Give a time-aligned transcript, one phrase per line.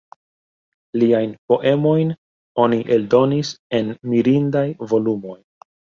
[1.01, 2.13] Liajn poemojn
[2.65, 5.37] oni eldonis en mirindaj volumoj.